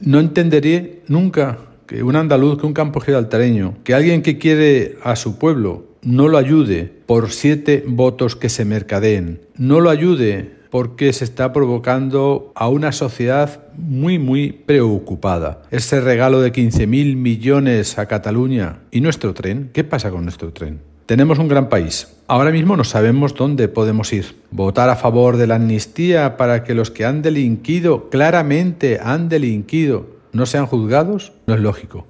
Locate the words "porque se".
10.70-11.24